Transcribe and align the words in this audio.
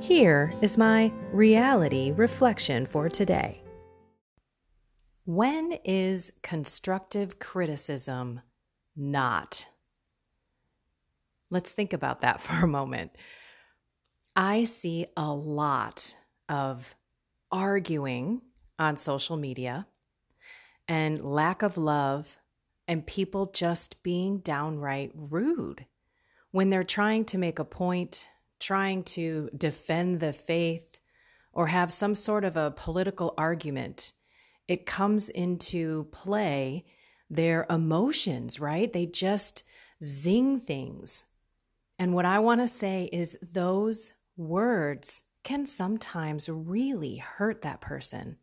Here 0.00 0.52
is 0.60 0.76
my 0.76 1.10
reality 1.32 2.12
reflection 2.12 2.86
for 2.86 3.08
today. 3.08 3.62
When 5.24 5.78
is 5.84 6.32
constructive 6.42 7.38
criticism 7.38 8.42
not? 8.94 9.66
Let's 11.50 11.72
think 11.72 11.92
about 11.92 12.20
that 12.20 12.40
for 12.42 12.64
a 12.64 12.68
moment. 12.68 13.12
I 14.36 14.64
see 14.64 15.06
a 15.16 15.32
lot 15.32 16.14
of 16.48 16.94
arguing 17.50 18.42
on 18.78 18.98
social 18.98 19.36
media 19.36 19.86
and 20.86 21.24
lack 21.24 21.62
of 21.62 21.78
love 21.78 22.36
and 22.86 23.06
people 23.06 23.46
just 23.46 24.02
being 24.02 24.38
downright 24.38 25.10
rude 25.14 25.86
when 26.50 26.70
they're 26.70 26.84
trying 26.84 27.24
to 27.24 27.38
make 27.38 27.58
a 27.58 27.64
point 27.64 28.28
trying 28.60 29.02
to 29.02 29.50
defend 29.56 30.20
the 30.20 30.32
faith 30.32 30.98
or 31.52 31.68
have 31.68 31.92
some 31.92 32.14
sort 32.14 32.44
of 32.44 32.56
a 32.56 32.70
political 32.70 33.34
argument, 33.38 34.12
it 34.68 34.86
comes 34.86 35.28
into 35.28 36.04
play 36.12 36.84
their 37.30 37.66
emotions, 37.70 38.60
right? 38.60 38.92
They 38.92 39.06
just 39.06 39.62
zing 40.02 40.60
things. 40.60 41.24
And 41.98 42.14
what 42.14 42.26
I 42.26 42.38
want 42.38 42.60
to 42.60 42.68
say 42.68 43.08
is 43.12 43.38
those 43.40 44.12
words 44.36 45.22
can 45.42 45.64
sometimes 45.64 46.48
really 46.48 47.16
hurt 47.16 47.62
that 47.62 47.80
person. 47.80 48.36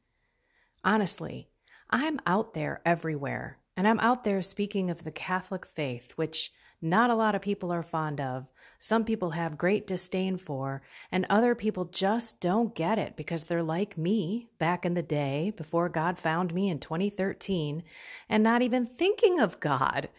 Honestly, 0.84 1.50
I'm 1.90 2.20
out 2.26 2.54
there 2.54 2.82
everywhere, 2.86 3.60
and 3.78 3.88
I'm 3.88 4.00
out 4.00 4.24
there 4.24 4.42
speaking 4.42 4.90
of 4.90 5.04
the 5.04 5.12
Catholic 5.12 5.66
faith, 5.66 6.14
which 6.16 6.52
not 6.84 7.10
a 7.10 7.16
lot 7.16 7.36
of 7.36 7.42
people 7.42 7.72
are 7.72 7.84
fond 7.84 8.20
of, 8.20 8.48
some 8.84 9.06
people 9.06 9.32
have 9.32 9.58
great 9.58 9.88
disdain 9.88 10.36
for, 10.36 10.82
and 11.10 11.26
other 11.30 11.56
people 11.56 11.86
just 11.86 12.42
don't 12.42 12.76
get 12.76 13.00
it 13.00 13.16
because 13.16 13.46
they're 13.46 13.64
like 13.64 13.98
me 13.98 14.50
back 14.60 14.86
in 14.86 14.94
the 14.94 15.02
day 15.02 15.54
before 15.56 15.88
God 15.88 16.20
found 16.20 16.54
me 16.54 16.70
in 16.70 16.80
2013 16.80 17.84
and 18.28 18.44
not 18.44 18.62
even 18.62 18.86
thinking 18.86 19.40
of 19.40 19.62
God. 19.62 20.10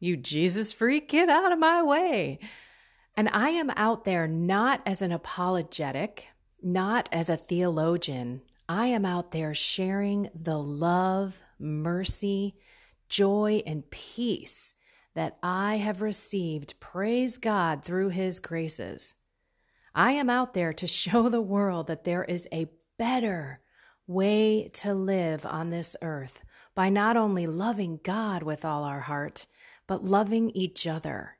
You 0.00 0.16
Jesus 0.16 0.72
freak, 0.72 1.08
get 1.08 1.28
out 1.28 1.52
of 1.52 1.60
my 1.60 1.80
way. 1.80 2.40
And 3.16 3.28
I 3.32 3.50
am 3.50 3.70
out 3.76 4.04
there 4.04 4.26
not 4.26 4.80
as 4.84 5.00
an 5.00 5.12
apologetic, 5.12 6.30
not 6.60 7.08
as 7.12 7.28
a 7.28 7.36
theologian. 7.36 8.42
I 8.68 8.86
am 8.86 9.04
out 9.04 9.30
there 9.30 9.54
sharing 9.54 10.28
the 10.34 10.58
love, 10.58 11.40
mercy, 11.60 12.56
joy, 13.08 13.62
and 13.64 13.88
peace 13.92 14.74
that 15.14 15.38
I 15.42 15.76
have 15.76 16.02
received, 16.02 16.78
praise 16.80 17.38
God, 17.38 17.84
through 17.84 18.10
His 18.10 18.40
graces. 18.40 19.14
I 19.94 20.12
am 20.12 20.30
out 20.30 20.54
there 20.54 20.72
to 20.72 20.86
show 20.86 21.28
the 21.28 21.40
world 21.40 21.86
that 21.86 22.04
there 22.04 22.24
is 22.24 22.48
a 22.52 22.70
better 22.98 23.60
way 24.06 24.68
to 24.72 24.94
live 24.94 25.46
on 25.46 25.70
this 25.70 25.96
earth 26.02 26.42
by 26.74 26.88
not 26.88 27.16
only 27.16 27.46
loving 27.46 28.00
God 28.02 28.42
with 28.42 28.64
all 28.64 28.84
our 28.84 29.00
heart, 29.00 29.46
but 29.86 30.04
loving 30.04 30.50
each 30.50 30.86
other 30.86 31.36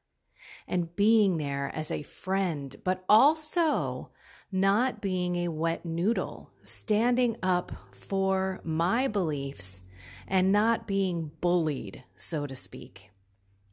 and 0.68 0.94
being 0.94 1.38
there 1.38 1.70
as 1.74 1.90
a 1.90 2.02
friend, 2.02 2.76
but 2.84 3.04
also 3.08 4.10
not 4.50 5.00
being 5.00 5.36
a 5.36 5.48
wet 5.48 5.84
noodle, 5.84 6.50
standing 6.62 7.36
up 7.42 7.72
for 7.92 8.60
my 8.62 9.08
beliefs 9.08 9.82
and 10.28 10.52
not 10.52 10.86
being 10.86 11.30
bullied, 11.40 12.04
so 12.16 12.46
to 12.46 12.54
speak. 12.54 13.11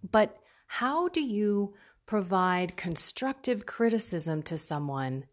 But 0.03 0.37
how 0.67 1.09
do 1.09 1.21
you 1.21 1.73
provide 2.05 2.77
constructive 2.77 3.65
criticism 3.65 4.43
to 4.43 4.57
someone 4.57 5.25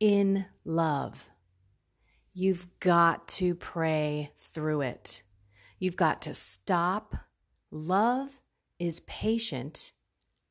in 0.00 0.46
love? 0.64 1.28
You've 2.32 2.68
got 2.80 3.26
to 3.28 3.54
pray 3.54 4.32
through 4.36 4.82
it. 4.82 5.22
You've 5.78 5.96
got 5.96 6.22
to 6.22 6.34
stop. 6.34 7.16
Love 7.70 8.40
is 8.78 9.00
patient 9.00 9.92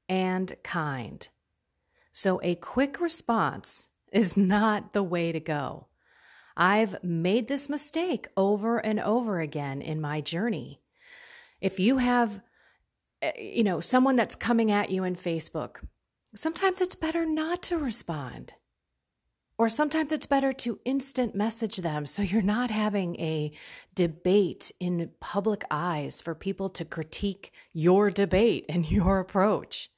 and 0.09 0.55
kind. 0.63 1.27
So 2.11 2.39
a 2.43 2.55
quick 2.55 2.99
response 2.99 3.89
is 4.11 4.35
not 4.35 4.91
the 4.91 5.03
way 5.03 5.31
to 5.31 5.39
go. 5.39 5.87
I've 6.55 7.03
made 7.03 7.47
this 7.47 7.69
mistake 7.69 8.27
over 8.35 8.79
and 8.79 8.99
over 8.99 9.39
again 9.39 9.81
in 9.81 10.01
my 10.01 10.21
journey. 10.21 10.81
If 11.61 11.79
you 11.79 11.97
have 11.97 12.41
Eh, 13.21 13.31
you 13.39 13.63
know, 13.63 13.79
someone 13.79 14.15
that's 14.15 14.35
coming 14.35 14.71
at 14.71 14.89
you 14.89 15.03
in 15.03 15.15
Facebook, 15.15 15.77
sometimes 16.35 16.81
it's 16.81 16.95
better 16.95 17.25
not 17.25 17.63
to 17.63 17.77
respond. 17.77 18.53
Or 19.59 19.69
sometimes 19.69 20.11
it's 20.11 20.27
better 20.27 20.53
to 20.53 20.79
instant 20.85 21.33
message 21.33 21.77
them 21.77 22.05
so 22.05 22.21
you're 22.21 22.43
not 22.43 22.69
having 22.69 23.19
a 23.19 23.51
debate 23.95 24.71
in 24.79 25.09
public 25.19 25.63
eyes 25.71 26.21
for 26.21 26.35
people 26.35 26.69
to 26.69 26.85
critique 26.85 27.51
your 27.73 28.11
debate 28.11 28.65
and 28.69 28.89
your 28.91 29.19
approach. 29.19 29.89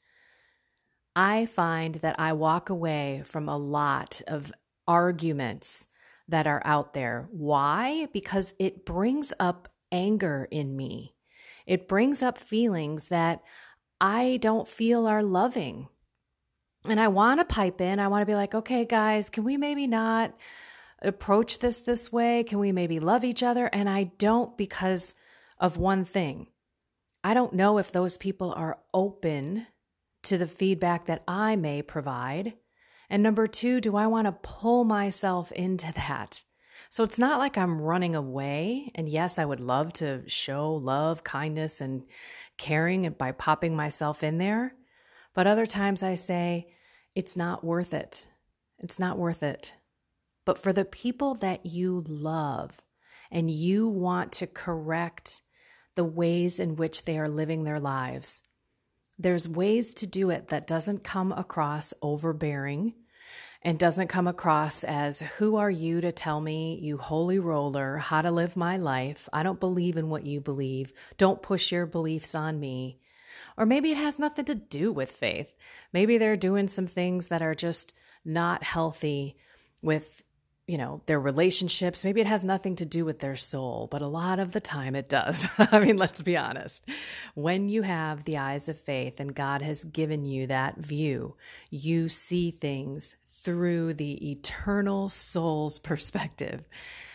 I 1.15 1.45
find 1.45 1.95
that 1.95 2.17
I 2.17 2.31
walk 2.31 2.69
away 2.69 3.23
from 3.25 3.49
a 3.49 3.57
lot 3.57 4.21
of 4.27 4.53
arguments 4.87 5.87
that 6.29 6.47
are 6.47 6.61
out 6.63 6.93
there. 6.93 7.27
Why? 7.31 8.07
Because 8.13 8.53
it 8.59 8.85
brings 8.85 9.33
up 9.39 9.67
anger 9.91 10.47
in 10.49 10.77
me. 10.77 11.15
It 11.69 11.87
brings 11.87 12.23
up 12.23 12.39
feelings 12.39 13.09
that 13.09 13.43
I 14.01 14.39
don't 14.41 14.67
feel 14.67 15.05
are 15.05 15.21
loving. 15.21 15.87
And 16.83 16.99
I 16.99 17.09
want 17.09 17.39
to 17.39 17.45
pipe 17.45 17.79
in. 17.79 17.99
I 17.99 18.07
want 18.07 18.23
to 18.23 18.25
be 18.25 18.33
like, 18.33 18.55
okay, 18.55 18.85
guys, 18.85 19.29
can 19.29 19.43
we 19.43 19.55
maybe 19.55 19.85
not 19.85 20.33
approach 21.03 21.59
this 21.59 21.81
this 21.81 22.11
way? 22.11 22.43
Can 22.43 22.57
we 22.57 22.71
maybe 22.71 22.99
love 22.99 23.23
each 23.23 23.43
other? 23.43 23.67
And 23.67 23.87
I 23.87 24.05
don't 24.17 24.57
because 24.57 25.13
of 25.59 25.77
one 25.77 26.05
thing. 26.05 26.47
I 27.23 27.35
don't 27.35 27.53
know 27.53 27.77
if 27.77 27.91
those 27.91 28.17
people 28.17 28.51
are 28.57 28.79
open 28.91 29.67
to 30.23 30.39
the 30.39 30.47
feedback 30.47 31.05
that 31.05 31.23
I 31.27 31.55
may 31.55 31.83
provide. 31.83 32.53
And 33.11 33.21
number 33.21 33.45
two, 33.45 33.79
do 33.79 33.95
I 33.95 34.07
want 34.07 34.25
to 34.25 34.31
pull 34.31 34.85
myself 34.85 35.51
into 35.51 35.93
that? 35.93 36.43
So 36.89 37.03
it's 37.03 37.19
not 37.19 37.37
like 37.37 37.57
I'm 37.57 37.81
running 37.81 38.15
away. 38.15 38.91
And 38.95 39.07
yes, 39.07 39.37
I 39.37 39.45
would 39.45 39.59
love 39.59 39.93
to 39.93 40.27
show 40.27 40.73
love, 40.73 41.23
kindness, 41.23 41.81
and 41.81 42.03
caring 42.57 43.09
by 43.11 43.31
popping 43.31 43.75
myself 43.75 44.23
in 44.23 44.39
there. 44.39 44.73
But 45.35 45.47
other 45.47 45.67
times 45.67 46.01
I 46.01 46.15
say, 46.15 46.73
it's 47.15 47.37
not 47.37 47.63
worth 47.63 47.93
it. 47.93 48.27
It's 48.79 48.99
not 48.99 49.17
worth 49.17 49.43
it. 49.43 49.75
But 50.45 50.57
for 50.57 50.73
the 50.73 50.85
people 50.85 51.35
that 51.35 51.65
you 51.65 52.03
love 52.07 52.81
and 53.31 53.51
you 53.51 53.87
want 53.87 54.31
to 54.33 54.47
correct 54.47 55.43
the 55.95 56.03
ways 56.03 56.59
in 56.59 56.75
which 56.75 57.03
they 57.03 57.19
are 57.19 57.29
living 57.29 57.63
their 57.63 57.79
lives, 57.79 58.41
there's 59.17 59.47
ways 59.47 59.93
to 59.95 60.07
do 60.07 60.29
it 60.31 60.47
that 60.47 60.65
doesn't 60.65 61.03
come 61.03 61.31
across 61.33 61.93
overbearing 62.01 62.93
and 63.61 63.77
doesn't 63.77 64.07
come 64.07 64.27
across 64.27 64.83
as, 64.83 65.21
Who 65.37 65.55
are 65.57 65.69
you 65.69 66.01
to 66.01 66.11
tell 66.11 66.39
me, 66.39 66.79
you 66.81 66.97
holy 66.97 67.39
roller, 67.39 67.97
how 67.97 68.21
to 68.21 68.31
live 68.31 68.55
my 68.55 68.77
life? 68.77 69.27
I 69.33 69.43
don't 69.43 69.59
believe 69.59 69.97
in 69.97 70.09
what 70.09 70.25
you 70.25 70.39
believe. 70.39 70.93
Don't 71.17 71.41
push 71.41 71.71
your 71.71 71.85
beliefs 71.85 72.33
on 72.33 72.59
me. 72.59 72.99
Or 73.57 73.65
maybe 73.65 73.91
it 73.91 73.97
has 73.97 74.19
nothing 74.19 74.45
to 74.45 74.55
do 74.55 74.91
with 74.91 75.11
faith. 75.11 75.57
Maybe 75.91 76.17
they're 76.17 76.37
doing 76.37 76.67
some 76.67 76.87
things 76.87 77.27
that 77.27 77.41
are 77.41 77.55
just 77.55 77.93
not 78.23 78.63
healthy 78.63 79.35
with 79.81 80.23
you 80.69 80.77
know, 80.77 81.01
their 81.07 81.19
relationships. 81.19 82.05
Maybe 82.05 82.21
it 82.21 82.27
has 82.27 82.45
nothing 82.45 82.75
to 82.75 82.85
do 82.85 83.03
with 83.03 83.17
their 83.17 83.35
soul, 83.35 83.87
but 83.89 84.03
a 84.03 84.07
lot 84.07 84.37
of 84.37 84.51
the 84.51 84.59
time 84.59 84.93
it 84.93 85.09
does. 85.09 85.47
I 85.57 85.79
mean, 85.79 85.97
let's 85.97 86.21
be 86.21 86.37
honest. 86.37 86.87
When 87.33 87.69
you 87.69 87.81
have 87.81 88.23
the 88.23 88.37
eyes 88.37 88.69
of 88.69 88.79
faith 88.79 89.19
and 89.19 89.33
God 89.33 89.63
has 89.63 89.83
given 89.83 90.25
you 90.25 90.45
that 90.45 90.77
view, 90.77 91.35
you 91.71 92.07
see 92.07 92.51
things 92.51 93.15
through 93.25 93.95
the 93.95 94.29
eternal 94.29 95.09
soul's 95.09 95.79
perspective. 95.89 96.63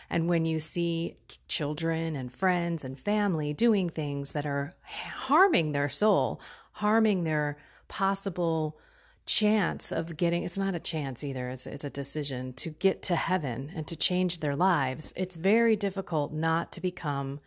And 0.09 0.27
when 0.27 0.43
you 0.43 0.59
see 0.59 1.15
children 1.47 2.17
and 2.17 2.33
friends 2.33 2.83
and 2.83 2.99
family 2.99 3.53
doing 3.53 3.87
things 3.87 4.33
that 4.33 4.45
are 4.45 4.75
harming 4.83 5.71
their 5.71 5.87
soul, 5.87 6.41
harming 6.73 7.23
their 7.23 7.55
possible 7.87 8.77
chance 9.25 9.91
of 9.91 10.17
getting 10.17 10.43
it's 10.43 10.57
not 10.57 10.75
a 10.75 10.79
chance 10.79 11.23
either 11.23 11.49
it's 11.49 11.65
it's 11.65 11.83
a 11.83 11.89
decision 11.89 12.53
to 12.53 12.69
get 12.69 13.01
to 13.01 13.15
heaven 13.15 13.71
and 13.75 13.87
to 13.87 13.95
change 13.95 14.39
their 14.39 14.55
lives. 14.55 15.13
It's 15.15 15.35
very 15.35 15.75
difficult 15.75 16.31
not 16.31 16.71
to 16.73 16.81
become 16.81 17.39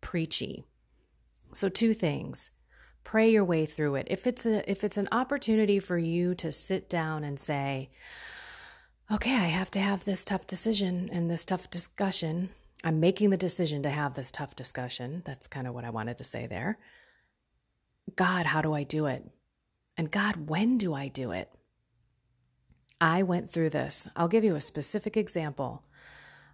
preachy. 0.00 0.64
So 1.52 1.68
two 1.68 1.94
things. 1.94 2.50
Pray 3.02 3.30
your 3.30 3.44
way 3.44 3.66
through 3.66 3.96
it. 3.96 4.06
If 4.10 4.26
it's 4.26 4.46
a 4.46 4.68
if 4.70 4.84
it's 4.84 4.96
an 4.96 5.08
opportunity 5.10 5.80
for 5.80 5.98
you 5.98 6.34
to 6.36 6.52
sit 6.52 6.88
down 6.88 7.24
and 7.24 7.38
say 7.38 7.90
okay 9.10 9.34
i 9.34 9.48
have 9.48 9.70
to 9.70 9.80
have 9.80 10.06
this 10.06 10.24
tough 10.24 10.46
decision 10.46 11.10
and 11.12 11.30
this 11.30 11.44
tough 11.44 11.68
discussion. 11.70 12.50
I'm 12.84 13.00
making 13.00 13.30
the 13.30 13.36
decision 13.36 13.82
to 13.82 13.90
have 13.90 14.14
this 14.14 14.30
tough 14.30 14.54
discussion. 14.54 15.22
That's 15.24 15.48
kind 15.48 15.66
of 15.66 15.74
what 15.74 15.84
i 15.84 15.90
wanted 15.90 16.16
to 16.18 16.24
say 16.24 16.46
there. 16.46 16.78
God 18.14 18.46
how 18.46 18.62
do 18.62 18.72
i 18.72 18.84
do 18.84 19.06
it 19.06 19.24
and 19.96 20.10
God, 20.10 20.48
when 20.48 20.78
do 20.78 20.94
I 20.94 21.08
do 21.08 21.30
it? 21.30 21.50
I 23.00 23.22
went 23.22 23.50
through 23.50 23.70
this. 23.70 24.08
I'll 24.16 24.28
give 24.28 24.44
you 24.44 24.56
a 24.56 24.60
specific 24.60 25.16
example. 25.16 25.84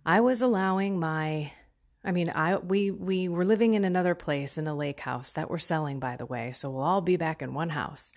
I 0.04 0.20
was 0.20 0.42
allowing 0.42 0.98
my 0.98 1.52
I 2.02 2.12
mean, 2.12 2.30
I 2.30 2.56
we 2.56 2.90
we 2.90 3.28
were 3.28 3.44
living 3.44 3.74
in 3.74 3.84
another 3.84 4.14
place 4.14 4.56
in 4.56 4.66
a 4.66 4.74
lake 4.74 5.00
house 5.00 5.30
that 5.32 5.50
we're 5.50 5.58
selling 5.58 5.98
by 5.98 6.16
the 6.16 6.24
way, 6.26 6.52
so 6.52 6.70
we'll 6.70 6.82
all 6.82 7.02
be 7.02 7.16
back 7.16 7.42
in 7.42 7.52
one 7.52 7.70
house. 7.70 8.12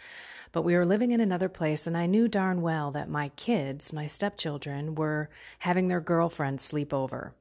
But 0.54 0.62
we 0.62 0.76
were 0.76 0.86
living 0.86 1.12
in 1.12 1.20
another 1.20 1.50
place 1.50 1.86
and 1.86 1.98
I 1.98 2.06
knew 2.06 2.28
darn 2.28 2.62
well 2.62 2.92
that 2.92 3.10
my 3.10 3.30
kids, 3.30 3.92
my 3.92 4.08
stepchildren 4.08 4.96
were 4.96 5.30
having 5.60 5.88
their 5.88 6.00
girlfriends 6.00 6.64
sleep 6.64 6.94
over. 6.94 7.36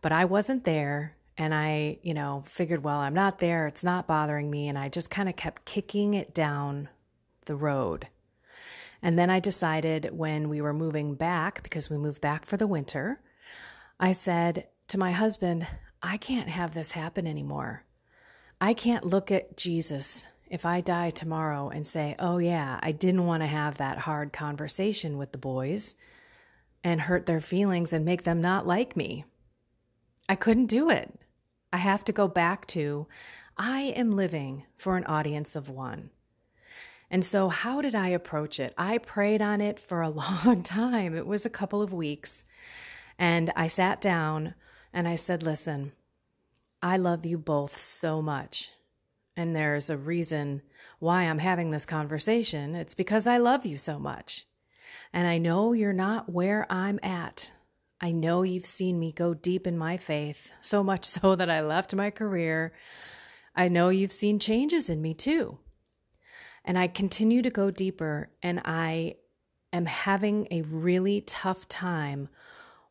But 0.00 0.12
I 0.12 0.24
wasn't 0.24 0.64
there 0.64 1.16
and 1.36 1.52
I, 1.54 1.98
you 2.02 2.14
know, 2.14 2.44
figured, 2.46 2.82
well, 2.82 3.00
I'm 3.00 3.12
not 3.12 3.40
there, 3.40 3.66
it's 3.66 3.84
not 3.84 4.06
bothering 4.06 4.50
me, 4.50 4.68
and 4.68 4.78
I 4.78 4.88
just 4.88 5.10
kind 5.10 5.28
of 5.28 5.36
kept 5.36 5.66
kicking 5.66 6.14
it 6.14 6.32
down 6.32 6.88
the 7.46 7.56
road. 7.56 8.08
And 9.02 9.18
then 9.18 9.30
I 9.30 9.40
decided 9.40 10.10
when 10.12 10.48
we 10.48 10.60
were 10.60 10.72
moving 10.72 11.14
back, 11.14 11.62
because 11.62 11.90
we 11.90 11.96
moved 11.96 12.20
back 12.20 12.46
for 12.46 12.56
the 12.56 12.66
winter, 12.66 13.20
I 13.98 14.12
said 14.12 14.68
to 14.88 14.98
my 14.98 15.12
husband, 15.12 15.66
I 16.02 16.16
can't 16.16 16.48
have 16.48 16.74
this 16.74 16.92
happen 16.92 17.26
anymore. 17.26 17.84
I 18.60 18.74
can't 18.74 19.06
look 19.06 19.30
at 19.30 19.56
Jesus 19.56 20.28
if 20.48 20.64
I 20.64 20.80
die 20.80 21.10
tomorrow 21.10 21.68
and 21.68 21.86
say, 21.86 22.14
oh, 22.18 22.38
yeah, 22.38 22.78
I 22.82 22.92
didn't 22.92 23.26
want 23.26 23.42
to 23.42 23.48
have 23.48 23.78
that 23.78 23.98
hard 23.98 24.32
conversation 24.32 25.18
with 25.18 25.32
the 25.32 25.38
boys 25.38 25.96
and 26.84 27.02
hurt 27.02 27.26
their 27.26 27.40
feelings 27.40 27.92
and 27.92 28.04
make 28.04 28.22
them 28.22 28.40
not 28.40 28.66
like 28.66 28.96
me. 28.96 29.24
I 30.28 30.36
couldn't 30.36 30.66
do 30.66 30.88
it. 30.88 31.18
I 31.72 31.78
have 31.78 32.04
to 32.04 32.12
go 32.12 32.28
back 32.28 32.66
to, 32.68 33.06
I 33.56 33.80
am 33.96 34.16
living 34.16 34.64
for 34.76 34.96
an 34.96 35.04
audience 35.04 35.56
of 35.56 35.68
one. 35.68 36.10
And 37.10 37.24
so, 37.24 37.48
how 37.48 37.80
did 37.80 37.94
I 37.94 38.08
approach 38.08 38.58
it? 38.58 38.74
I 38.76 38.98
prayed 38.98 39.40
on 39.40 39.60
it 39.60 39.78
for 39.78 40.02
a 40.02 40.08
long 40.46 40.62
time. 40.62 41.16
It 41.16 41.26
was 41.26 41.46
a 41.46 41.50
couple 41.50 41.82
of 41.82 41.92
weeks. 41.92 42.44
And 43.18 43.52
I 43.56 43.66
sat 43.68 44.00
down 44.00 44.54
and 44.92 45.06
I 45.06 45.14
said, 45.14 45.42
Listen, 45.42 45.92
I 46.82 46.96
love 46.96 47.24
you 47.24 47.38
both 47.38 47.78
so 47.78 48.20
much. 48.20 48.72
And 49.36 49.54
there's 49.54 49.90
a 49.90 49.96
reason 49.96 50.62
why 50.98 51.22
I'm 51.24 51.38
having 51.38 51.70
this 51.70 51.86
conversation. 51.86 52.74
It's 52.74 52.94
because 52.94 53.26
I 53.26 53.36
love 53.36 53.66
you 53.66 53.76
so 53.76 53.98
much. 53.98 54.46
And 55.12 55.26
I 55.26 55.38
know 55.38 55.72
you're 55.72 55.92
not 55.92 56.30
where 56.30 56.66
I'm 56.70 56.98
at. 57.02 57.52
I 58.00 58.12
know 58.12 58.42
you've 58.42 58.66
seen 58.66 58.98
me 58.98 59.12
go 59.12 59.32
deep 59.34 59.66
in 59.66 59.78
my 59.78 59.96
faith, 59.96 60.50
so 60.60 60.82
much 60.82 61.04
so 61.06 61.36
that 61.36 61.50
I 61.50 61.60
left 61.60 61.94
my 61.94 62.10
career. 62.10 62.72
I 63.54 63.68
know 63.68 63.88
you've 63.88 64.12
seen 64.12 64.38
changes 64.38 64.90
in 64.90 65.00
me 65.00 65.14
too. 65.14 65.58
And 66.66 66.76
I 66.76 66.88
continue 66.88 67.42
to 67.42 67.50
go 67.50 67.70
deeper, 67.70 68.28
and 68.42 68.60
I 68.64 69.16
am 69.72 69.86
having 69.86 70.48
a 70.50 70.62
really 70.62 71.20
tough 71.20 71.68
time 71.68 72.28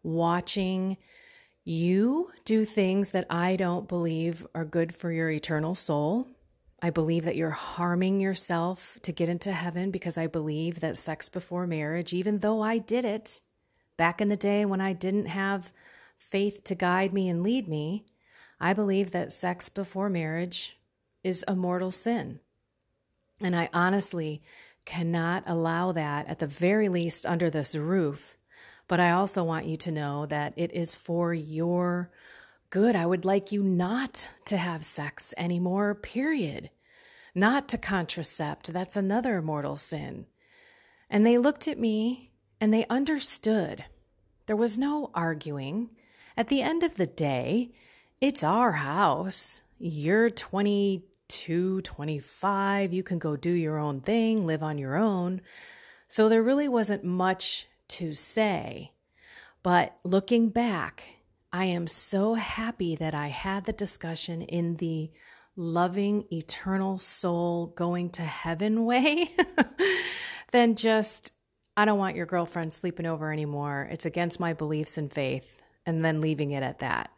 watching 0.01 0.97
you 1.65 2.31
do 2.45 2.63
things 2.63 3.11
that 3.11 3.25
I 3.29 3.55
don't 3.55 3.87
believe 3.87 4.47
are 4.55 4.63
good 4.63 4.95
for 4.95 5.11
your 5.11 5.29
eternal 5.29 5.75
soul. 5.75 6.27
I 6.81 6.91
believe 6.91 7.25
that 7.25 7.35
you're 7.35 7.49
harming 7.49 8.19
yourself 8.19 8.99
to 9.01 9.11
get 9.11 9.29
into 9.29 9.51
heaven 9.51 9.89
because 9.89 10.17
I 10.17 10.27
believe 10.27 10.79
that 10.79 10.95
sex 10.95 11.27
before 11.27 11.65
marriage, 11.65 12.13
even 12.13 12.39
though 12.39 12.61
I 12.61 12.77
did 12.77 13.03
it 13.03 13.41
back 13.97 14.21
in 14.21 14.29
the 14.29 14.37
day 14.37 14.65
when 14.65 14.81
I 14.81 14.93
didn't 14.93 15.25
have 15.25 15.73
faith 16.17 16.63
to 16.65 16.75
guide 16.75 17.13
me 17.13 17.27
and 17.27 17.41
lead 17.41 17.67
me, 17.67 18.05
I 18.59 18.73
believe 18.73 19.11
that 19.11 19.31
sex 19.31 19.67
before 19.67 20.09
marriage 20.09 20.77
is 21.23 21.43
a 21.47 21.55
mortal 21.55 21.91
sin. 21.91 22.39
And 23.41 23.55
I 23.55 23.69
honestly 23.73 24.41
cannot 24.85 25.43
allow 25.45 25.91
that, 25.91 26.27
at 26.27 26.39
the 26.39 26.47
very 26.47 26.89
least, 26.89 27.25
under 27.25 27.49
this 27.49 27.75
roof. 27.75 28.37
But 28.87 28.99
I 28.99 29.11
also 29.11 29.43
want 29.43 29.65
you 29.65 29.77
to 29.77 29.91
know 29.91 30.25
that 30.27 30.53
it 30.55 30.71
is 30.71 30.95
for 30.95 31.33
your 31.33 32.11
good. 32.69 32.95
I 32.95 33.05
would 33.05 33.25
like 33.25 33.51
you 33.51 33.63
not 33.63 34.29
to 34.45 34.57
have 34.57 34.85
sex 34.85 35.33
anymore, 35.37 35.95
period. 35.95 36.69
Not 37.33 37.67
to 37.69 37.77
contracept. 37.77 38.67
That's 38.67 38.95
another 38.95 39.41
mortal 39.41 39.75
sin. 39.75 40.27
And 41.09 41.25
they 41.25 41.37
looked 41.37 41.67
at 41.67 41.79
me 41.79 42.31
and 42.61 42.73
they 42.73 42.85
understood. 42.87 43.85
There 44.45 44.55
was 44.55 44.77
no 44.77 45.11
arguing. 45.13 45.89
At 46.37 46.47
the 46.47 46.61
end 46.61 46.83
of 46.83 46.95
the 46.95 47.05
day, 47.05 47.71
it's 48.21 48.43
our 48.43 48.73
house. 48.73 49.61
You're 49.79 50.29
20 50.29 51.03
22, 51.27 51.81
25, 51.81 52.93
you 52.93 53.03
can 53.03 53.17
go 53.17 53.35
do 53.35 53.49
your 53.49 53.77
own 53.77 54.01
thing, 54.01 54.45
live 54.45 54.61
on 54.61 54.77
your 54.77 54.95
own. 54.95 55.41
So 56.07 56.29
there 56.29 56.43
really 56.43 56.67
wasn't 56.67 57.03
much 57.03 57.67
to 57.89 58.13
say. 58.13 58.91
But 59.63 59.97
looking 60.03 60.49
back, 60.49 61.03
I 61.51 61.65
am 61.65 61.87
so 61.87 62.35
happy 62.35 62.95
that 62.95 63.15
I 63.15 63.27
had 63.27 63.65
the 63.65 63.73
discussion 63.73 64.41
in 64.43 64.75
the 64.75 65.11
loving, 65.55 66.25
eternal 66.31 66.97
soul 66.97 67.67
going 67.67 68.11
to 68.11 68.21
heaven 68.21 68.85
way 68.85 69.31
than 70.51 70.75
just, 70.75 71.31
I 71.75 71.85
don't 71.85 71.99
want 71.99 72.15
your 72.15 72.27
girlfriend 72.27 72.71
sleeping 72.73 73.05
over 73.05 73.31
anymore. 73.31 73.87
It's 73.89 74.05
against 74.05 74.39
my 74.39 74.53
beliefs 74.53 74.97
and 74.97 75.11
faith, 75.11 75.63
and 75.85 76.05
then 76.05 76.21
leaving 76.21 76.51
it 76.51 76.61
at 76.61 76.79
that 76.79 77.14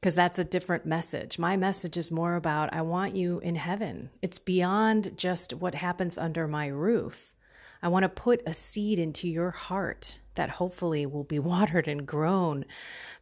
because 0.00 0.14
that's 0.14 0.38
a 0.38 0.44
different 0.44 0.86
message. 0.86 1.38
My 1.38 1.56
message 1.56 1.96
is 1.96 2.10
more 2.10 2.36
about 2.36 2.72
I 2.72 2.82
want 2.82 3.16
you 3.16 3.40
in 3.40 3.56
heaven. 3.56 4.10
It's 4.22 4.38
beyond 4.38 5.16
just 5.16 5.54
what 5.54 5.74
happens 5.74 6.16
under 6.16 6.46
my 6.46 6.68
roof. 6.68 7.34
I 7.82 7.88
want 7.88 8.04
to 8.04 8.08
put 8.08 8.42
a 8.46 8.54
seed 8.54 8.98
into 8.98 9.28
your 9.28 9.50
heart 9.50 10.20
that 10.36 10.50
hopefully 10.50 11.04
will 11.04 11.24
be 11.24 11.38
watered 11.40 11.88
and 11.88 12.06
grown, 12.06 12.64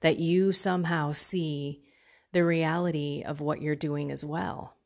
that 0.01 0.19
you 0.19 0.53
somehow 0.53 1.13
see 1.13 1.83
the 2.33 2.45
reality 2.45 3.23
of 3.25 3.41
what 3.41 3.63
you're 3.63 3.75
doing 3.75 4.11
as 4.11 4.25
well. 4.25 4.77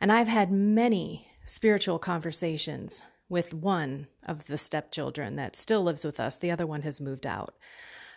And 0.00 0.12
I've 0.12 0.28
had 0.28 0.50
many 0.50 1.28
spiritual 1.44 1.98
conversations 1.98 3.04
with 3.28 3.54
one 3.54 4.08
of 4.26 4.46
the 4.46 4.58
stepchildren 4.58 5.36
that 5.36 5.56
still 5.56 5.82
lives 5.82 6.04
with 6.04 6.20
us. 6.20 6.36
The 6.36 6.50
other 6.50 6.66
one 6.66 6.82
has 6.82 7.00
moved 7.00 7.26
out 7.26 7.54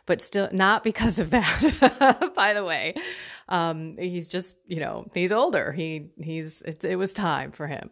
but 0.05 0.22
still 0.22 0.50
not 0.51 0.83
because 0.83 1.19
of 1.19 1.29
that. 1.31 2.33
By 2.36 2.53
the 2.53 2.63
way, 2.63 2.95
um, 3.50 3.95
he's 3.98 4.29
just 4.29 4.57
you 4.67 4.79
know 4.79 5.07
he's 5.13 5.31
older. 5.31 5.72
He 5.72 6.10
he's 6.22 6.62
it 6.62 6.98
was 6.98 7.13
time 7.13 7.51
for 7.51 7.67
him, 7.67 7.89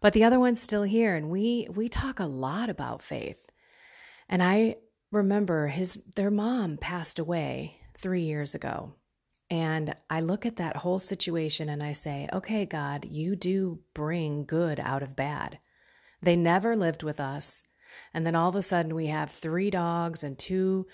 but 0.00 0.12
the 0.12 0.24
other 0.24 0.40
one's 0.40 0.60
still 0.60 0.82
here, 0.82 1.14
and 1.14 1.30
we 1.30 1.68
we 1.74 1.88
talk 1.88 2.20
a 2.20 2.26
lot 2.26 2.68
about 2.70 3.02
faith. 3.02 3.46
And 4.28 4.42
I 4.42 4.76
remember 5.12 5.68
his 5.68 6.02
their 6.14 6.30
mom 6.30 6.76
passed 6.78 7.18
away 7.18 7.80
three 7.98 8.22
years 8.22 8.54
ago. 8.54 8.94
And 9.48 9.94
I 10.10 10.20
look 10.20 10.44
at 10.44 10.56
that 10.56 10.78
whole 10.78 10.98
situation 10.98 11.68
and 11.68 11.80
I 11.80 11.92
say, 11.92 12.28
okay, 12.32 12.66
God, 12.66 13.04
you 13.04 13.36
do 13.36 13.78
bring 13.94 14.44
good 14.44 14.80
out 14.80 15.04
of 15.04 15.14
bad. 15.14 15.60
They 16.20 16.34
never 16.34 16.74
lived 16.74 17.04
with 17.04 17.20
us. 17.20 17.64
And 18.12 18.26
then 18.26 18.34
all 18.34 18.48
of 18.48 18.56
a 18.56 18.62
sudden 18.62 18.94
we 18.94 19.06
have 19.06 19.30
three 19.30 19.70
dogs 19.70 20.24
and 20.24 20.36
two 20.36 20.86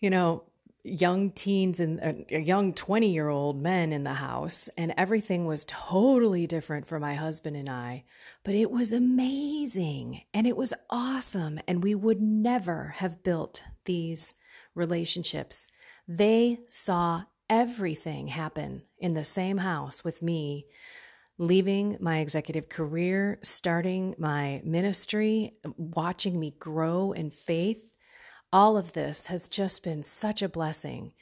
you 0.00 0.10
know, 0.10 0.44
young 0.82 1.30
teens 1.30 1.80
and 1.80 2.00
uh, 2.32 2.38
young 2.38 2.72
20 2.72 3.12
year 3.12 3.28
old 3.28 3.60
men 3.60 3.92
in 3.92 4.04
the 4.04 4.14
house, 4.14 4.68
and 4.76 4.94
everything 4.96 5.46
was 5.46 5.64
totally 5.66 6.46
different 6.46 6.86
for 6.86 7.00
my 7.00 7.14
husband 7.14 7.56
and 7.56 7.68
I. 7.68 8.04
But 8.44 8.54
it 8.54 8.70
was 8.70 8.92
amazing 8.92 10.22
and 10.32 10.46
it 10.46 10.56
was 10.56 10.72
awesome. 10.88 11.58
And 11.66 11.82
we 11.82 11.94
would 11.94 12.20
never 12.20 12.94
have 12.98 13.22
built 13.22 13.62
these 13.84 14.34
relationships. 14.74 15.68
They 16.06 16.60
saw 16.66 17.24
everything 17.50 18.28
happen 18.28 18.82
in 18.98 19.14
the 19.14 19.24
same 19.24 19.58
house 19.58 20.04
with 20.04 20.22
me 20.22 20.66
leaving 21.38 21.98
my 22.00 22.18
executive 22.18 22.68
career, 22.68 23.38
starting 23.42 24.14
my 24.18 24.60
ministry, 24.64 25.54
watching 25.76 26.38
me 26.40 26.54
grow 26.58 27.12
in 27.12 27.30
faith. 27.30 27.94
All 28.52 28.76
of 28.76 28.92
this 28.92 29.26
has 29.26 29.48
just 29.48 29.82
been 29.82 30.02
such 30.02 30.42
a 30.42 30.48
blessing. 30.48 31.12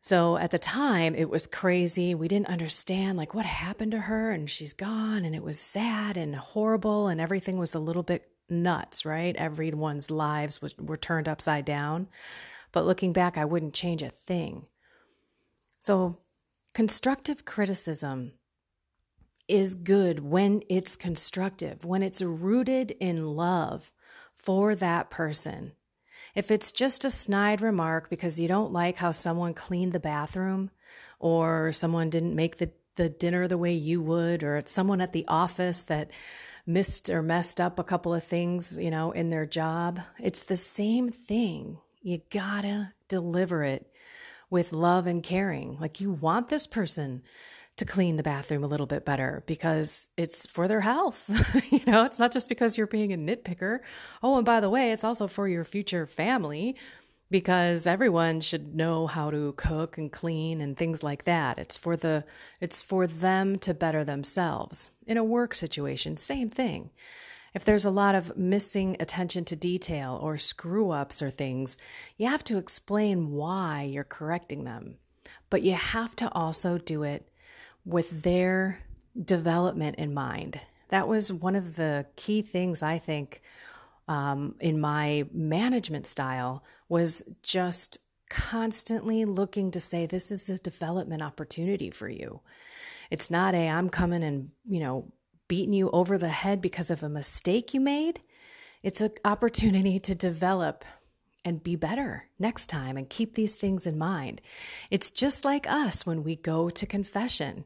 So 0.00 0.38
at 0.38 0.50
the 0.50 0.58
time, 0.58 1.14
it 1.14 1.28
was 1.28 1.46
crazy. 1.46 2.14
We 2.14 2.28
didn't 2.28 2.48
understand 2.48 3.18
like 3.18 3.34
what 3.34 3.44
happened 3.44 3.92
to 3.92 4.00
her 4.00 4.30
and 4.30 4.48
she's 4.48 4.72
gone 4.72 5.24
and 5.24 5.34
it 5.34 5.42
was 5.42 5.60
sad 5.60 6.16
and 6.16 6.34
horrible 6.34 7.08
and 7.08 7.20
everything 7.20 7.58
was 7.58 7.74
a 7.74 7.78
little 7.78 8.02
bit 8.02 8.30
nuts, 8.48 9.04
right? 9.04 9.36
Everyone's 9.36 10.10
lives 10.10 10.62
was, 10.62 10.76
were 10.78 10.96
turned 10.96 11.28
upside 11.28 11.64
down. 11.64 12.08
But 12.72 12.86
looking 12.86 13.12
back, 13.12 13.36
I 13.36 13.44
wouldn't 13.44 13.74
change 13.74 14.02
a 14.02 14.10
thing. 14.10 14.66
So 15.78 16.18
constructive 16.72 17.44
criticism 17.44 18.32
is 19.48 19.74
good 19.74 20.20
when 20.20 20.62
it's 20.68 20.94
constructive, 20.96 21.84
when 21.84 22.02
it's 22.02 22.22
rooted 22.22 22.92
in 23.00 23.34
love 23.34 23.92
for 24.34 24.74
that 24.76 25.10
person. 25.10 25.72
If 26.34 26.50
it's 26.50 26.72
just 26.72 27.04
a 27.04 27.10
snide 27.10 27.60
remark 27.60 28.08
because 28.08 28.40
you 28.40 28.48
don't 28.48 28.72
like 28.72 28.96
how 28.96 29.10
someone 29.10 29.54
cleaned 29.54 29.92
the 29.92 30.00
bathroom 30.00 30.70
or 31.18 31.72
someone 31.72 32.10
didn't 32.10 32.34
make 32.34 32.58
the, 32.58 32.70
the 32.96 33.08
dinner 33.08 33.46
the 33.48 33.58
way 33.58 33.72
you 33.72 34.00
would, 34.00 34.42
or 34.42 34.56
it's 34.56 34.72
someone 34.72 35.00
at 35.00 35.12
the 35.12 35.26
office 35.28 35.82
that 35.84 36.10
missed 36.66 37.10
or 37.10 37.22
messed 37.22 37.60
up 37.60 37.78
a 37.78 37.84
couple 37.84 38.14
of 38.14 38.24
things, 38.24 38.78
you 38.78 38.90
know, 38.90 39.12
in 39.12 39.30
their 39.30 39.46
job, 39.46 40.00
it's 40.18 40.42
the 40.42 40.56
same 40.56 41.10
thing. 41.10 41.78
You 42.00 42.22
gotta 42.30 42.92
deliver 43.08 43.62
it 43.62 43.92
with 44.48 44.72
love 44.72 45.06
and 45.06 45.22
caring. 45.22 45.78
Like 45.78 46.00
you 46.00 46.10
want 46.10 46.48
this 46.48 46.66
person 46.66 47.22
to 47.80 47.84
clean 47.86 48.16
the 48.16 48.22
bathroom 48.22 48.62
a 48.62 48.66
little 48.66 48.86
bit 48.86 49.04
better 49.04 49.42
because 49.46 50.10
it's 50.16 50.46
for 50.46 50.68
their 50.68 50.82
health. 50.82 51.28
you 51.70 51.80
know, 51.86 52.04
it's 52.04 52.18
not 52.18 52.30
just 52.30 52.48
because 52.48 52.78
you're 52.78 52.86
being 52.86 53.12
a 53.12 53.16
nitpicker. 53.16 53.80
Oh, 54.22 54.36
and 54.36 54.44
by 54.44 54.60
the 54.60 54.70
way, 54.70 54.92
it's 54.92 55.02
also 55.02 55.26
for 55.26 55.48
your 55.48 55.64
future 55.64 56.06
family 56.06 56.76
because 57.30 57.86
everyone 57.86 58.40
should 58.40 58.74
know 58.74 59.06
how 59.06 59.30
to 59.30 59.54
cook 59.56 59.96
and 59.96 60.12
clean 60.12 60.60
and 60.60 60.76
things 60.76 61.02
like 61.02 61.24
that. 61.24 61.58
It's 61.58 61.78
for 61.78 61.96
the 61.96 62.24
it's 62.60 62.82
for 62.82 63.06
them 63.06 63.58
to 63.60 63.72
better 63.72 64.04
themselves. 64.04 64.90
In 65.06 65.16
a 65.16 65.24
work 65.24 65.54
situation, 65.54 66.18
same 66.18 66.50
thing. 66.50 66.90
If 67.54 67.64
there's 67.64 67.86
a 67.86 67.90
lot 67.90 68.14
of 68.14 68.36
missing 68.36 68.96
attention 69.00 69.46
to 69.46 69.56
detail 69.56 70.18
or 70.20 70.36
screw 70.36 70.90
ups 70.90 71.22
or 71.22 71.30
things, 71.30 71.78
you 72.18 72.28
have 72.28 72.44
to 72.44 72.58
explain 72.58 73.30
why 73.30 73.84
you're 73.84 74.04
correcting 74.04 74.64
them. 74.64 74.96
But 75.48 75.62
you 75.62 75.72
have 75.74 76.14
to 76.16 76.30
also 76.32 76.76
do 76.76 77.02
it 77.02 77.29
with 77.90 78.22
their 78.22 78.80
development 79.22 79.96
in 79.96 80.14
mind. 80.14 80.60
That 80.88 81.08
was 81.08 81.32
one 81.32 81.56
of 81.56 81.76
the 81.76 82.06
key 82.16 82.42
things 82.42 82.82
I 82.82 82.98
think 82.98 83.42
um, 84.08 84.56
in 84.60 84.80
my 84.80 85.26
management 85.32 86.06
style 86.06 86.64
was 86.88 87.22
just 87.42 87.98
constantly 88.28 89.24
looking 89.24 89.70
to 89.72 89.80
say 89.80 90.06
this 90.06 90.30
is 90.30 90.48
a 90.48 90.58
development 90.58 91.22
opportunity 91.22 91.90
for 91.90 92.08
you. 92.08 92.40
It's 93.10 93.30
not 93.30 93.54
a 93.54 93.68
I'm 93.68 93.90
coming 93.90 94.22
and 94.22 94.50
you 94.68 94.80
know 94.80 95.12
beating 95.48 95.74
you 95.74 95.90
over 95.90 96.16
the 96.16 96.28
head 96.28 96.60
because 96.60 96.90
of 96.90 97.02
a 97.02 97.08
mistake 97.08 97.74
you 97.74 97.80
made. 97.80 98.20
It's 98.82 99.00
an 99.00 99.10
opportunity 99.24 99.98
to 99.98 100.14
develop 100.14 100.84
and 101.44 101.62
be 101.62 101.74
better 101.74 102.28
next 102.38 102.68
time 102.68 102.96
and 102.96 103.08
keep 103.08 103.34
these 103.34 103.54
things 103.54 103.86
in 103.86 103.98
mind. 103.98 104.40
It's 104.90 105.10
just 105.10 105.44
like 105.44 105.68
us 105.68 106.06
when 106.06 106.22
we 106.22 106.36
go 106.36 106.70
to 106.70 106.86
confession. 106.86 107.64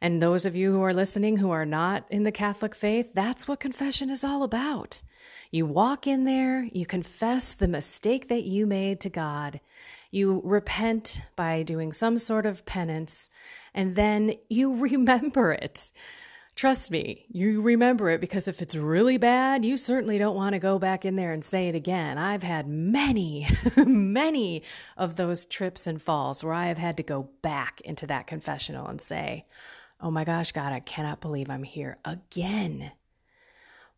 And 0.00 0.22
those 0.22 0.46
of 0.46 0.56
you 0.56 0.72
who 0.72 0.82
are 0.82 0.94
listening 0.94 1.36
who 1.36 1.50
are 1.50 1.66
not 1.66 2.04
in 2.10 2.24
the 2.24 2.32
Catholic 2.32 2.74
faith, 2.74 3.12
that's 3.14 3.46
what 3.46 3.60
confession 3.60 4.08
is 4.08 4.24
all 4.24 4.42
about. 4.42 5.02
You 5.50 5.66
walk 5.66 6.06
in 6.06 6.24
there, 6.24 6.68
you 6.72 6.86
confess 6.86 7.54
the 7.54 7.68
mistake 7.68 8.28
that 8.28 8.44
you 8.44 8.66
made 8.66 9.00
to 9.00 9.10
God, 9.10 9.60
you 10.10 10.40
repent 10.44 11.22
by 11.36 11.62
doing 11.62 11.92
some 11.92 12.18
sort 12.18 12.46
of 12.46 12.64
penance, 12.64 13.30
and 13.74 13.94
then 13.94 14.34
you 14.48 14.74
remember 14.76 15.52
it. 15.52 15.92
Trust 16.56 16.90
me, 16.90 17.26
you 17.30 17.62
remember 17.62 18.10
it 18.10 18.20
because 18.20 18.46
if 18.46 18.60
it's 18.60 18.74
really 18.74 19.16
bad, 19.16 19.64
you 19.64 19.76
certainly 19.76 20.18
don't 20.18 20.36
want 20.36 20.52
to 20.52 20.58
go 20.58 20.78
back 20.78 21.04
in 21.04 21.16
there 21.16 21.32
and 21.32 21.44
say 21.44 21.68
it 21.68 21.74
again. 21.74 22.18
I've 22.18 22.42
had 22.42 22.68
many, 22.68 23.48
many 23.76 24.62
of 24.96 25.16
those 25.16 25.46
trips 25.46 25.86
and 25.86 26.02
falls 26.02 26.44
where 26.44 26.52
I 26.52 26.66
have 26.66 26.76
had 26.76 26.96
to 26.98 27.02
go 27.02 27.30
back 27.40 27.80
into 27.82 28.06
that 28.08 28.26
confessional 28.26 28.88
and 28.88 29.00
say, 29.00 29.46
Oh 30.02 30.10
my 30.10 30.24
gosh, 30.24 30.52
God, 30.52 30.72
I 30.72 30.80
cannot 30.80 31.20
believe 31.20 31.50
I'm 31.50 31.62
here 31.62 31.98
again. 32.04 32.92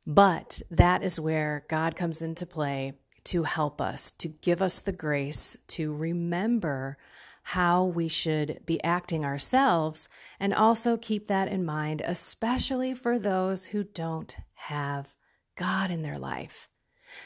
But 0.06 0.61
that 0.71 1.02
is 1.02 1.21
where 1.21 1.64
God 1.68 1.94
comes 1.94 2.21
into 2.21 2.44
play 2.44 2.94
to 3.25 3.44
help 3.44 3.80
us, 3.80 4.11
to 4.12 4.28
give 4.28 4.61
us 4.61 4.80
the 4.80 4.92
grace 4.92 5.56
to 5.68 5.94
remember 5.94 6.99
how 7.44 7.85
we 7.85 8.09
should 8.09 8.61
be 8.66 8.82
acting 8.82 9.25
ourselves 9.25 10.09
and 10.38 10.54
also 10.54 10.97
keep 10.97 11.28
that 11.28 11.49
in 11.49 11.64
mind, 11.64 12.02
especially 12.04 12.94
for 12.94 13.18
those 13.18 13.66
who 13.66 13.85
don't 13.85 14.37
have 14.54 15.16
God 15.56 15.90
in 15.90 16.02
their 16.02 16.18
life. 16.18 16.68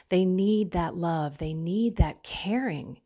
They 0.08 0.24
need 0.24 0.72
that 0.72 0.96
love, 0.96 1.38
they 1.38 1.54
need 1.54 1.96
that 1.96 2.22
caring. 2.22 3.00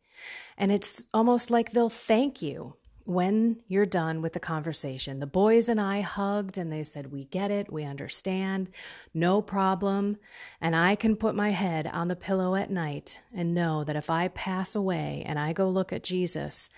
And 0.57 0.71
it's 0.71 1.05
almost 1.13 1.49
like 1.49 1.71
they'll 1.71 1.89
thank 1.89 2.41
you 2.41 2.75
when 3.13 3.57
you're 3.67 3.85
done 3.85 4.21
with 4.21 4.33
the 4.33 4.39
conversation, 4.39 5.19
the 5.19 5.27
boys 5.27 5.69
and 5.69 5.79
I 5.79 6.01
hugged 6.01 6.57
and 6.57 6.71
they 6.71 6.83
said, 6.83 7.11
We 7.11 7.25
get 7.25 7.51
it, 7.51 7.71
we 7.71 7.83
understand, 7.83 8.69
no 9.13 9.41
problem. 9.41 10.17
And 10.59 10.75
I 10.75 10.95
can 10.95 11.15
put 11.15 11.35
my 11.35 11.49
head 11.51 11.87
on 11.87 12.07
the 12.07 12.15
pillow 12.15 12.55
at 12.55 12.71
night 12.71 13.21
and 13.33 13.53
know 13.53 13.83
that 13.83 13.95
if 13.95 14.09
I 14.09 14.27
pass 14.29 14.75
away 14.75 15.23
and 15.25 15.37
I 15.37 15.53
go 15.53 15.69
look 15.69 15.93
at 15.93 16.03
Jesus, 16.03 16.69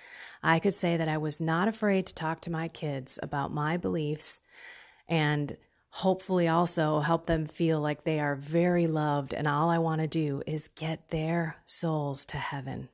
I 0.41 0.59
could 0.59 0.75
say 0.75 0.97
that 0.97 1.07
I 1.07 1.17
was 1.17 1.39
not 1.39 1.67
afraid 1.67 2.05
to 2.07 2.15
talk 2.15 2.41
to 2.41 2.51
my 2.51 2.67
kids 2.67 3.17
about 3.23 3.53
my 3.53 3.77
beliefs 3.77 4.41
and 5.07 5.55
hopefully 5.89 6.47
also 6.47 6.99
help 6.99 7.27
them 7.27 7.45
feel 7.45 7.79
like 7.79 8.03
they 8.03 8.19
are 8.19 8.35
very 8.35 8.87
loved. 8.87 9.33
And 9.33 9.47
all 9.47 9.69
I 9.69 9.77
want 9.77 10.01
to 10.01 10.07
do 10.07 10.41
is 10.47 10.67
get 10.69 11.09
their 11.09 11.57
souls 11.65 12.25
to 12.27 12.37
heaven. 12.37 12.89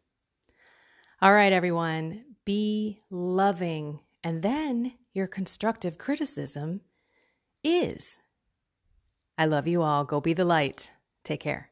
All 1.22 1.34
right, 1.34 1.52
everyone 1.52 2.24
be 2.46 3.02
loving. 3.10 4.00
And 4.24 4.42
then 4.42 4.94
your 5.14 5.28
constructive 5.28 5.98
criticism 5.98 6.82
is 7.64 8.20
I 9.38 9.46
love 9.46 9.68
you 9.68 9.82
all. 9.82 10.04
Go 10.04 10.20
be 10.20 10.34
the 10.34 10.46
light. 10.46 10.92
Take 11.24 11.40
care. 11.40 11.72